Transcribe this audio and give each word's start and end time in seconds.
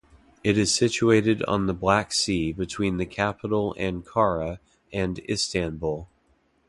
It 0.43 0.57
is 0.57 0.73
situated 0.73 1.43
on 1.43 1.67
the 1.67 1.75
Black 1.75 2.11
Sea 2.11 2.53
between 2.53 2.97
the 2.97 3.05
Capital 3.05 3.75
Ankara 3.77 4.57
and 4.91 5.19
Istanbul. 5.29 6.09